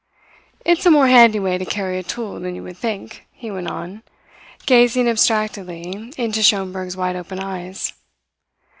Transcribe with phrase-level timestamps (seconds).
[0.65, 3.67] "It's a more handy way to carry a tool than you would think," he went
[3.67, 4.01] on,
[4.65, 7.93] gazing abstractedly into Schomberg's wide open eyes.